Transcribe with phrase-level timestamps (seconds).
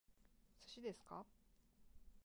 [0.57, 1.23] 寿司ですか？